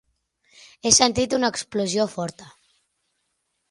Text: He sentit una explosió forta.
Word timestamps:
He 0.85 0.93
sentit 0.99 1.37
una 1.41 1.53
explosió 1.55 2.11
forta. 2.19 2.53